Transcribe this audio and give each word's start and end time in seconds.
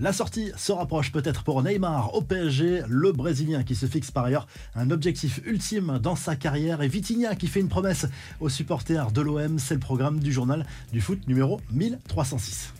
La 0.00 0.12
sortie 0.12 0.52
se 0.56 0.70
rapproche 0.70 1.10
peut-être 1.10 1.42
pour 1.42 1.60
Neymar 1.60 2.14
au 2.14 2.22
PSG, 2.22 2.82
le 2.88 3.10
Brésilien 3.10 3.64
qui 3.64 3.74
se 3.74 3.86
fixe 3.86 4.12
par 4.12 4.26
ailleurs 4.26 4.46
un 4.76 4.92
objectif 4.92 5.40
ultime 5.44 5.98
dans 6.00 6.14
sa 6.14 6.36
carrière 6.36 6.82
et 6.82 6.88
Vitinha 6.88 7.34
qui 7.34 7.48
fait 7.48 7.58
une 7.58 7.68
promesse 7.68 8.06
aux 8.38 8.48
supporters 8.48 9.10
de 9.10 9.20
l'OM, 9.20 9.58
c'est 9.58 9.74
le 9.74 9.80
programme 9.80 10.20
du 10.20 10.32
journal 10.32 10.64
du 10.92 11.00
foot 11.00 11.26
numéro 11.26 11.60
1306. 11.72 12.72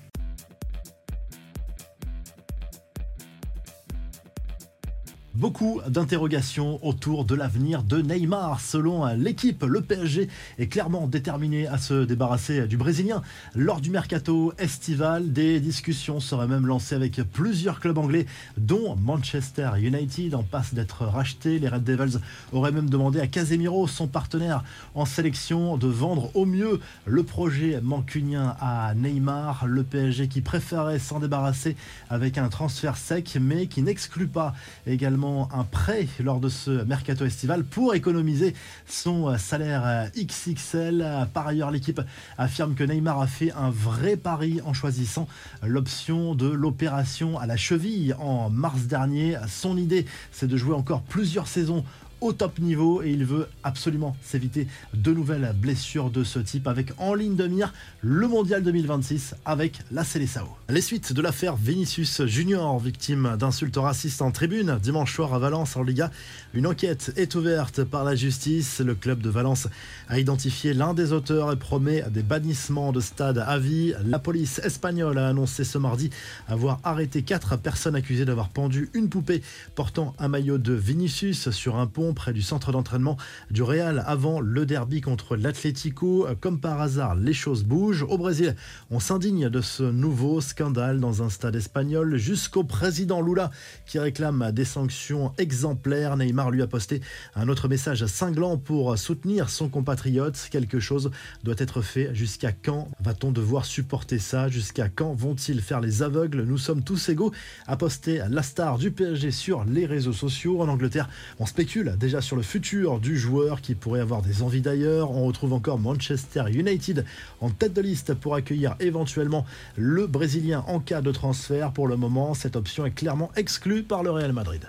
Beaucoup 5.38 5.80
d'interrogations 5.86 6.84
autour 6.84 7.24
de 7.24 7.36
l'avenir 7.36 7.84
de 7.84 8.02
Neymar. 8.02 8.60
Selon 8.60 9.06
l'équipe, 9.14 9.62
le 9.62 9.80
PSG 9.80 10.28
est 10.58 10.66
clairement 10.66 11.06
déterminé 11.06 11.68
à 11.68 11.78
se 11.78 12.04
débarrasser 12.04 12.66
du 12.66 12.76
Brésilien. 12.76 13.22
Lors 13.54 13.80
du 13.80 13.90
mercato 13.90 14.52
estival, 14.58 15.32
des 15.32 15.60
discussions 15.60 16.18
seraient 16.18 16.48
même 16.48 16.66
lancées 16.66 16.96
avec 16.96 17.20
plusieurs 17.32 17.78
clubs 17.78 17.98
anglais, 17.98 18.26
dont 18.56 18.96
Manchester 18.96 19.70
United 19.80 20.34
en 20.34 20.42
passe 20.42 20.74
d'être 20.74 21.04
racheté. 21.04 21.60
Les 21.60 21.68
Red 21.68 21.84
Devils 21.84 22.18
auraient 22.52 22.72
même 22.72 22.90
demandé 22.90 23.20
à 23.20 23.28
Casemiro, 23.28 23.86
son 23.86 24.08
partenaire 24.08 24.64
en 24.96 25.04
sélection, 25.04 25.76
de 25.76 25.86
vendre 25.86 26.32
au 26.34 26.46
mieux 26.46 26.80
le 27.06 27.22
projet 27.22 27.80
mancunien 27.80 28.56
à 28.60 28.92
Neymar. 28.96 29.68
Le 29.68 29.84
PSG 29.84 30.26
qui 30.26 30.40
préférait 30.40 30.98
s'en 30.98 31.20
débarrasser 31.20 31.76
avec 32.10 32.38
un 32.38 32.48
transfert 32.48 32.96
sec, 32.96 33.38
mais 33.40 33.68
qui 33.68 33.82
n'exclut 33.82 34.26
pas 34.26 34.52
également 34.84 35.27
un 35.28 35.64
prêt 35.64 36.08
lors 36.20 36.40
de 36.40 36.48
ce 36.48 36.70
mercato 36.84 37.24
estival 37.24 37.64
pour 37.64 37.94
économiser 37.94 38.54
son 38.86 39.36
salaire 39.38 40.10
XXL. 40.16 41.28
Par 41.34 41.46
ailleurs, 41.46 41.70
l'équipe 41.70 42.00
affirme 42.38 42.74
que 42.74 42.84
Neymar 42.84 43.20
a 43.20 43.26
fait 43.26 43.52
un 43.52 43.70
vrai 43.70 44.16
pari 44.16 44.60
en 44.64 44.72
choisissant 44.72 45.28
l'option 45.62 46.34
de 46.34 46.48
l'opération 46.48 47.38
à 47.38 47.46
la 47.46 47.56
cheville 47.56 48.14
en 48.18 48.50
mars 48.50 48.82
dernier. 48.82 49.36
Son 49.48 49.76
idée, 49.76 50.06
c'est 50.32 50.48
de 50.48 50.56
jouer 50.56 50.74
encore 50.74 51.02
plusieurs 51.02 51.46
saisons 51.46 51.84
au 52.20 52.32
top 52.32 52.58
niveau 52.58 53.02
et 53.02 53.10
il 53.10 53.24
veut 53.24 53.48
absolument 53.62 54.16
s'éviter 54.22 54.66
de 54.94 55.12
nouvelles 55.12 55.54
blessures 55.56 56.10
de 56.10 56.24
ce 56.24 56.38
type 56.38 56.66
avec 56.66 56.92
en 56.98 57.14
ligne 57.14 57.36
de 57.36 57.46
mire 57.46 57.72
le 58.00 58.26
mondial 58.28 58.62
2026 58.62 59.34
avec 59.44 59.78
la 59.92 60.04
Célessao. 60.04 60.48
Les 60.68 60.80
suites 60.80 61.12
de 61.12 61.22
l'affaire 61.22 61.56
Vinicius 61.56 62.24
Junior, 62.26 62.78
victime 62.78 63.36
d'insultes 63.38 63.76
racistes 63.76 64.22
en 64.22 64.30
tribune 64.30 64.78
dimanche 64.82 65.14
soir 65.14 65.34
à 65.34 65.38
Valence 65.38 65.76
en 65.76 65.82
Liga. 65.82 66.10
Une 66.54 66.66
enquête 66.66 67.12
est 67.16 67.34
ouverte 67.34 67.84
par 67.84 68.04
la 68.04 68.14
justice. 68.14 68.80
Le 68.80 68.94
club 68.94 69.20
de 69.20 69.30
Valence 69.30 69.68
a 70.08 70.18
identifié 70.18 70.74
l'un 70.74 70.94
des 70.94 71.12
auteurs 71.12 71.52
et 71.52 71.56
promet 71.56 72.04
des 72.10 72.22
bannissements 72.22 72.92
de 72.92 73.00
stade 73.00 73.38
à 73.38 73.58
vie. 73.58 73.94
La 74.04 74.18
police 74.18 74.60
espagnole 74.60 75.18
a 75.18 75.28
annoncé 75.28 75.64
ce 75.64 75.78
mardi 75.78 76.10
avoir 76.48 76.80
arrêté 76.84 77.22
quatre 77.22 77.56
personnes 77.56 77.94
accusées 77.94 78.24
d'avoir 78.24 78.48
pendu 78.48 78.90
une 78.94 79.08
poupée 79.08 79.42
portant 79.74 80.14
un 80.18 80.28
maillot 80.28 80.58
de 80.58 80.72
Vinicius 80.72 81.50
sur 81.50 81.76
un 81.76 81.86
pont 81.86 82.07
près 82.14 82.32
du 82.32 82.42
centre 82.42 82.72
d'entraînement 82.72 83.16
du 83.50 83.62
Real 83.62 84.04
avant 84.06 84.40
le 84.40 84.66
derby 84.66 85.00
contre 85.00 85.36
l'Atlético. 85.36 86.26
Comme 86.40 86.60
par 86.60 86.80
hasard, 86.80 87.14
les 87.14 87.32
choses 87.32 87.64
bougent. 87.64 88.04
Au 88.08 88.18
Brésil, 88.18 88.56
on 88.90 89.00
s'indigne 89.00 89.48
de 89.48 89.60
ce 89.60 89.82
nouveau 89.82 90.40
scandale 90.40 91.00
dans 91.00 91.22
un 91.22 91.30
stade 91.30 91.56
espagnol 91.56 92.16
jusqu'au 92.16 92.64
président 92.64 93.20
Lula 93.20 93.50
qui 93.86 93.98
réclame 93.98 94.52
des 94.52 94.64
sanctions 94.64 95.32
exemplaires. 95.38 96.16
Neymar 96.16 96.50
lui 96.50 96.62
a 96.62 96.66
posté 96.66 97.00
un 97.34 97.48
autre 97.48 97.68
message 97.68 98.06
cinglant 98.06 98.56
pour 98.56 98.96
soutenir 98.98 99.50
son 99.50 99.68
compatriote. 99.68 100.48
Quelque 100.50 100.80
chose 100.80 101.10
doit 101.44 101.54
être 101.58 101.82
fait. 101.82 102.14
Jusqu'à 102.14 102.52
quand 102.52 102.88
va-t-on 103.00 103.32
devoir 103.32 103.64
supporter 103.64 104.18
ça? 104.18 104.48
Jusqu'à 104.48 104.88
quand 104.88 105.12
vont-ils 105.12 105.60
faire 105.60 105.80
les 105.80 106.02
aveugles? 106.02 106.42
Nous 106.42 106.58
sommes 106.58 106.82
tous 106.82 107.08
égaux. 107.08 107.32
A 107.66 107.76
posté 107.76 108.22
la 108.28 108.42
star 108.42 108.78
du 108.78 108.90
PSG 108.90 109.30
sur 109.30 109.64
les 109.64 109.86
réseaux 109.86 110.12
sociaux. 110.12 110.62
En 110.62 110.68
Angleterre, 110.68 111.08
on 111.38 111.46
spécule 111.46 111.96
déjà 111.98 112.20
sur 112.20 112.36
le 112.36 112.42
futur 112.42 113.00
du 113.00 113.18
joueur 113.18 113.60
qui 113.60 113.74
pourrait 113.74 114.00
avoir 114.00 114.22
des 114.22 114.42
envies 114.42 114.60
d'ailleurs. 114.60 115.10
On 115.10 115.26
retrouve 115.26 115.52
encore 115.52 115.78
Manchester 115.78 116.44
United 116.50 117.04
en 117.40 117.50
tête 117.50 117.74
de 117.74 117.82
liste 117.82 118.14
pour 118.14 118.34
accueillir 118.34 118.76
éventuellement 118.80 119.44
le 119.76 120.06
Brésilien 120.06 120.64
en 120.68 120.80
cas 120.80 121.02
de 121.02 121.12
transfert. 121.12 121.72
Pour 121.72 121.88
le 121.88 121.96
moment, 121.96 122.34
cette 122.34 122.56
option 122.56 122.86
est 122.86 122.92
clairement 122.92 123.30
exclue 123.36 123.82
par 123.82 124.02
le 124.02 124.10
Real 124.10 124.32
Madrid. 124.32 124.66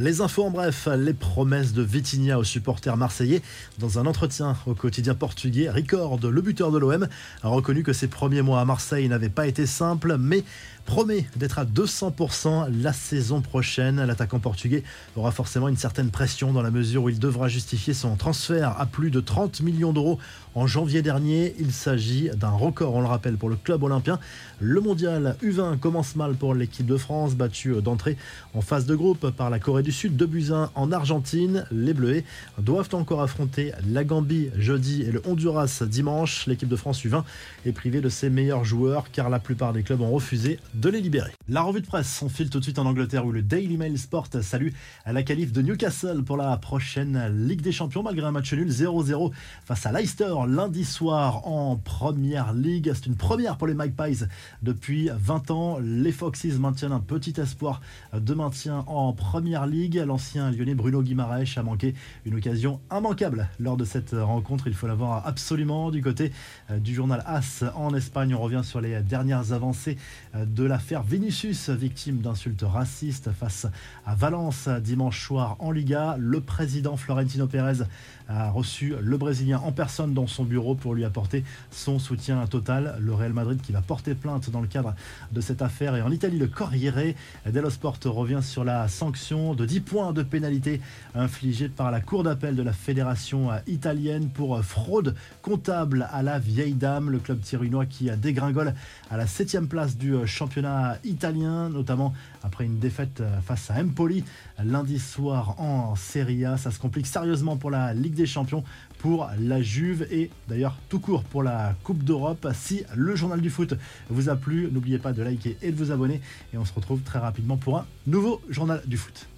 Les 0.00 0.20
infos 0.20 0.44
en 0.44 0.50
bref, 0.52 0.86
les 0.96 1.12
promesses 1.12 1.72
de 1.72 1.82
Vitinha 1.82 2.38
aux 2.38 2.44
supporters 2.44 2.96
marseillais. 2.96 3.42
Dans 3.80 3.98
un 3.98 4.06
entretien 4.06 4.56
au 4.66 4.74
quotidien 4.74 5.16
portugais, 5.16 5.68
Ricord, 5.68 6.20
le 6.22 6.40
buteur 6.40 6.70
de 6.70 6.78
l'OM, 6.78 7.08
a 7.42 7.48
reconnu 7.48 7.82
que 7.82 7.92
ses 7.92 8.06
premiers 8.06 8.42
mois 8.42 8.60
à 8.60 8.64
Marseille 8.64 9.08
n'avaient 9.08 9.28
pas 9.28 9.48
été 9.48 9.66
simples, 9.66 10.16
mais 10.16 10.44
promet 10.88 11.26
d'être 11.36 11.58
à 11.58 11.66
200% 11.66 12.68
la 12.80 12.94
saison 12.94 13.42
prochaine. 13.42 14.02
L'attaquant 14.02 14.38
portugais 14.38 14.84
aura 15.16 15.32
forcément 15.32 15.68
une 15.68 15.76
certaine 15.76 16.10
pression 16.10 16.52
dans 16.52 16.62
la 16.62 16.70
mesure 16.70 17.02
où 17.02 17.08
il 17.10 17.18
devra 17.18 17.48
justifier 17.48 17.92
son 17.92 18.16
transfert 18.16 18.80
à 18.80 18.86
plus 18.86 19.10
de 19.10 19.20
30 19.20 19.60
millions 19.60 19.92
d'euros 19.92 20.18
en 20.54 20.66
janvier 20.66 21.02
dernier. 21.02 21.54
Il 21.58 21.72
s'agit 21.72 22.30
d'un 22.34 22.48
record, 22.48 22.94
on 22.94 23.02
le 23.02 23.06
rappelle, 23.06 23.36
pour 23.36 23.50
le 23.50 23.56
club 23.56 23.82
olympien. 23.82 24.18
Le 24.60 24.80
mondial 24.80 25.36
U20 25.42 25.78
commence 25.78 26.16
mal 26.16 26.36
pour 26.36 26.54
l'équipe 26.54 26.86
de 26.86 26.96
France, 26.96 27.34
battue 27.34 27.82
d'entrée 27.82 28.16
en 28.54 28.62
phase 28.62 28.86
de 28.86 28.94
groupe 28.94 29.30
par 29.30 29.50
la 29.50 29.58
Corée 29.58 29.82
du 29.82 29.87
Sud, 29.92 30.16
de 30.16 30.26
Buzyn 30.26 30.70
en 30.74 30.92
Argentine. 30.92 31.66
Les 31.70 31.94
Bleus 31.94 32.22
doivent 32.58 32.88
encore 32.92 33.22
affronter 33.22 33.72
la 33.88 34.04
Gambie 34.04 34.50
jeudi 34.56 35.02
et 35.02 35.12
le 35.12 35.22
Honduras 35.26 35.82
dimanche. 35.86 36.46
L'équipe 36.46 36.68
de 36.68 36.76
France 36.76 37.04
U20 37.04 37.24
est 37.66 37.72
privée 37.72 38.00
de 38.00 38.08
ses 38.08 38.30
meilleurs 38.30 38.64
joueurs 38.64 39.10
car 39.10 39.30
la 39.30 39.38
plupart 39.38 39.72
des 39.72 39.82
clubs 39.82 40.00
ont 40.00 40.10
refusé 40.10 40.58
de 40.74 40.88
les 40.88 41.00
libérer. 41.00 41.32
La 41.48 41.62
revue 41.62 41.80
de 41.80 41.86
presse, 41.86 42.20
on 42.22 42.28
file 42.28 42.50
tout 42.50 42.58
de 42.58 42.64
suite 42.64 42.78
en 42.78 42.86
Angleterre 42.86 43.24
où 43.26 43.32
le 43.32 43.42
Daily 43.42 43.76
Mail 43.76 43.98
Sport 43.98 44.28
salue 44.42 44.70
la 45.06 45.22
qualif 45.22 45.52
de 45.52 45.62
Newcastle 45.62 46.22
pour 46.24 46.36
la 46.36 46.56
prochaine 46.56 47.46
Ligue 47.46 47.62
des 47.62 47.72
Champions 47.72 48.02
malgré 48.02 48.26
un 48.26 48.32
match 48.32 48.52
nul 48.52 48.68
0-0 48.68 49.32
face 49.64 49.86
à 49.86 49.92
Leicester 49.92 50.34
lundi 50.46 50.84
soir 50.84 51.46
en 51.46 51.76
Première 51.76 52.52
Ligue. 52.52 52.92
C'est 52.94 53.06
une 53.06 53.16
première 53.16 53.56
pour 53.56 53.66
les 53.66 53.74
Magpies 53.74 54.24
depuis 54.62 55.10
20 55.14 55.50
ans. 55.50 55.78
Les 55.80 56.12
Foxes 56.12 56.58
maintiennent 56.58 56.92
un 56.92 57.00
petit 57.00 57.34
espoir 57.40 57.80
de 58.12 58.34
maintien 58.34 58.84
en 58.86 59.12
Première 59.12 59.66
Ligue. 59.66 59.77
L'ancien 59.78 60.50
lyonnais 60.50 60.74
Bruno 60.74 61.02
Guimaraes 61.02 61.54
a 61.56 61.62
manqué 61.62 61.94
une 62.26 62.34
occasion 62.34 62.80
immanquable 62.90 63.48
lors 63.60 63.76
de 63.76 63.84
cette 63.84 64.10
rencontre. 64.10 64.66
Il 64.66 64.74
faut 64.74 64.88
l'avoir 64.88 65.24
absolument 65.24 65.92
du 65.92 66.02
côté 66.02 66.32
du 66.78 66.96
journal 66.96 67.22
AS 67.26 67.62
en 67.76 67.94
Espagne. 67.94 68.34
On 68.34 68.40
revient 68.40 68.62
sur 68.64 68.80
les 68.80 69.00
dernières 69.02 69.52
avancées 69.52 69.96
de 70.34 70.64
l'affaire 70.64 71.04
Vinicius, 71.04 71.70
victime 71.70 72.18
d'insultes 72.18 72.64
racistes 72.66 73.30
face 73.30 73.68
à 74.04 74.16
Valence 74.16 74.68
dimanche 74.68 75.24
soir 75.24 75.56
en 75.60 75.70
Liga. 75.70 76.16
Le 76.18 76.40
président 76.40 76.96
Florentino 76.96 77.46
Pérez 77.46 77.84
a 78.26 78.50
reçu 78.50 78.94
le 79.00 79.16
Brésilien 79.16 79.58
en 79.58 79.70
personne 79.70 80.12
dans 80.12 80.26
son 80.26 80.44
bureau 80.44 80.74
pour 80.74 80.94
lui 80.94 81.04
apporter 81.04 81.44
son 81.70 82.00
soutien 82.00 82.44
total. 82.48 82.96
Le 83.00 83.14
Real 83.14 83.32
Madrid 83.32 83.60
qui 83.62 83.70
va 83.70 83.80
porter 83.80 84.16
plainte 84.16 84.50
dans 84.50 84.60
le 84.60 84.66
cadre 84.66 84.94
de 85.30 85.40
cette 85.40 85.62
affaire. 85.62 85.94
Et 85.94 86.02
en 86.02 86.10
Italie, 86.10 86.38
le 86.38 86.48
Corriere 86.48 87.14
dello 87.46 87.70
Sport 87.70 87.98
revient 88.06 88.40
sur 88.42 88.64
la 88.64 88.88
sanction 88.88 89.54
de 89.54 89.67
10 89.68 89.80
points 89.80 90.12
de 90.14 90.22
pénalité 90.22 90.80
infligée 91.14 91.68
par 91.68 91.90
la 91.90 92.00
Cour 92.00 92.22
d'appel 92.22 92.56
de 92.56 92.62
la 92.62 92.72
Fédération 92.72 93.50
italienne 93.66 94.30
pour 94.30 94.64
fraude 94.64 95.14
comptable 95.42 96.08
à 96.10 96.22
la 96.22 96.38
vieille 96.38 96.72
dame. 96.72 97.10
Le 97.10 97.18
club 97.18 97.42
tirinois 97.42 97.84
qui 97.84 98.08
a 98.08 98.16
dégringole 98.16 98.72
à 99.10 99.18
la 99.18 99.26
7 99.26 99.68
place 99.68 99.98
du 99.98 100.14
championnat 100.26 100.96
italien, 101.04 101.68
notamment 101.68 102.14
après 102.42 102.64
une 102.64 102.78
défaite 102.78 103.22
face 103.44 103.70
à 103.70 103.74
Empoli 103.74 104.24
lundi 104.64 104.98
soir 104.98 105.60
en 105.60 105.94
Serie 105.96 106.46
A. 106.46 106.56
Ça 106.56 106.70
se 106.70 106.78
complique 106.78 107.06
sérieusement 107.06 107.58
pour 107.58 107.70
la 107.70 107.92
Ligue 107.92 108.14
des 108.14 108.24
Champions, 108.26 108.64
pour 108.98 109.28
la 109.38 109.60
Juve 109.60 110.06
et 110.10 110.30
d'ailleurs 110.48 110.78
tout 110.88 110.98
court 110.98 111.24
pour 111.24 111.42
la 111.42 111.74
Coupe 111.84 112.02
d'Europe. 112.04 112.48
Si 112.54 112.84
le 112.96 113.14
journal 113.16 113.42
du 113.42 113.50
foot 113.50 113.74
vous 114.08 114.30
a 114.30 114.36
plu, 114.36 114.70
n'oubliez 114.72 114.98
pas 114.98 115.12
de 115.12 115.22
liker 115.22 115.58
et 115.60 115.70
de 115.70 115.76
vous 115.76 115.92
abonner 115.92 116.22
et 116.54 116.56
on 116.56 116.64
se 116.64 116.72
retrouve 116.72 117.02
très 117.02 117.18
rapidement 117.18 117.58
pour 117.58 117.76
un 117.76 117.86
nouveau 118.06 118.40
journal 118.48 118.82
du 118.86 118.96
foot. 118.96 119.28